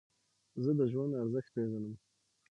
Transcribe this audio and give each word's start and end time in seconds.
زه 0.63 0.71
د 0.79 0.81
ژوند 0.91 1.19
ارزښت 1.21 1.49
پېژنم. 1.55 1.95